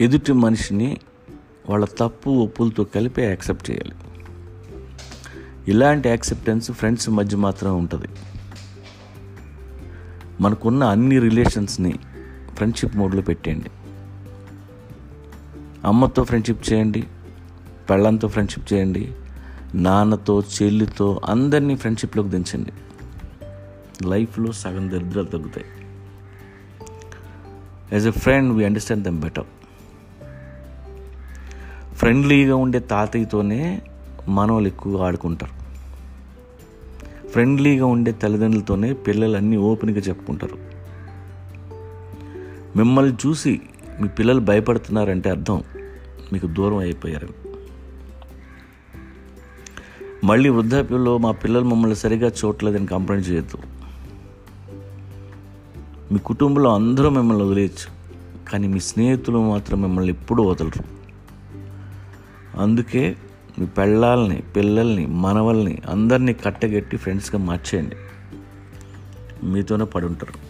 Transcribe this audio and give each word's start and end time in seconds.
ఎదుటి 0.00 0.32
మనిషిని 0.32 0.96
వాళ్ళ 1.70 1.84
తప్పు 1.84 2.30
ఒప్పులతో 2.30 2.84
కలిపి 2.84 3.22
యాక్సెప్ట్ 3.22 3.70
చేయాలి. 3.70 3.94
ఇలాంటి 5.70 6.08
యాక్సెప్టెన్స్ 6.08 6.72
ఫ్రెండ్స్ 6.72 7.10
మధ్య 7.10 7.36
మాత్రమే 7.36 7.74
ఉంటుంది. 7.74 8.06
మనకున్న 10.40 10.84
అన్ని 10.84 11.18
రిలేషన్స్ని 11.18 11.94
ఫ్రెండ్షిప్ 12.54 12.96
మోడ్లో 12.96 13.22
పెట్టేయండి. 13.22 13.70
అమ్మతో 15.84 16.24
ఫ్రెండ్షిప్ 16.24 16.72
చేయండి 16.72 17.04
పెళ్ళంతో 17.90 18.28
ఫ్రెండ్షిప్ 18.28 18.72
చేయండి 18.72 19.12
నాన్నతో 19.74 20.40
చెల్లితో 20.40 21.20
అందరినీ 21.24 21.76
ఫ్రెండ్షిప్లోకి 21.76 22.28
దించండి. 22.28 22.72
లైఫ్లో 24.08 24.52
సగం 24.52 24.90
దరిద్రాలు 24.90 25.26
తగ్గుతాయి. 25.26 25.66
As 27.92 28.06
a 28.06 28.10
friend 28.10 28.52
we 28.52 28.64
understand 28.64 29.04
them 29.04 29.20
better 29.20 29.46
ఫ్రెండ్లీగా 31.98 32.56
ఉండే 32.56 32.78
తాతయ్యతోనే 32.78 33.82
మనవాళ్ళు 34.28 34.68
ఎక్కువగా 34.68 35.06
ఆడుకుంటారు. 35.06 35.52
ఫ్రెండ్లీగా 37.28 37.86
ఉండే 37.86 38.12
తల్లిదండ్రులతోనే 38.12 38.92
పిల్లలు 38.92 39.36
అన్నీ 39.36 39.56
ఓపెన్గా 39.56 39.98
చెప్పుకుంటారు. 39.98 40.58
మిమ్మల్ని 42.78 43.16
చూసి 43.26 43.60
మీ 44.00 44.08
పిల్లలు 44.08 44.40
భయపడుతున్నారంటే 44.40 45.30
అర్థం 45.30 45.62
మీకు 46.32 46.46
దూరం 46.46 46.76
అయిపోయారని. 46.76 47.48
మళ్ళీ 50.24 50.48
వృద్ధాప్యంలో 50.48 51.18
మా 51.18 51.30
పిల్లలు 51.30 51.64
మమ్మల్ని 51.64 51.96
సరిగా 51.96 52.32
చూడలేదని 52.44 52.86
కంప్లైంట్ 52.86 53.28
చేయొద్దు. 53.28 53.58
మీ 56.12 56.18
కుటుంబంలో 56.18 56.74
అందరూ 56.74 57.10
మిమ్మల్ని 57.10 57.44
వదిలేయచ్చు 57.44 57.88
కానీ 58.50 58.68
మీ 58.68 58.80
స్నేహితులు 58.80 59.38
మాత్రం 59.38 59.82
మిమ్మల్ని 59.82 60.12
ఎప్పుడూ 60.12 60.42
వదలరు. 60.42 60.98
అందుకే 62.58 63.16
మీ 63.58 63.66
పెళ్ళాలని 63.66 64.42
పిల్లల్ని 64.42 65.06
మనవల్ని 65.06 65.82
అందరినీ 65.88 66.32
కట్టగెట్టి 66.32 66.96
ఫ్రెండ్స్గా 66.96 67.38
మార్చేయండి. 67.38 67.96
మీతోనే 69.46 69.84
పడి 69.84 70.06
ఉంటారు 70.06 70.47